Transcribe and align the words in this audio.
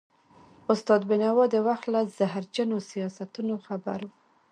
استاد 0.71 1.01
بينوا 1.09 1.45
د 1.49 1.55
وخت 1.67 1.85
له 1.93 2.01
زهرجنو 2.17 2.77
سیاستونو 2.91 3.53
خبر 3.67 3.99
و. 4.05 4.09